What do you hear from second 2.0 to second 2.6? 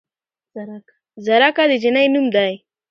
نوم دے